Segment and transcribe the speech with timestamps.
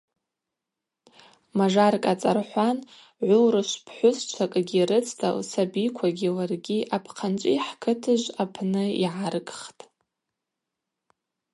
[1.57, 2.77] Мажаркӏ ацӏархӏван
[3.27, 9.81] гӏвыурышв пхӏвысчвакӏгьи рыцта лсабиквагьи ларгьи апхъанчӏви хӏкытыжв апны йгӏаргхтӏ.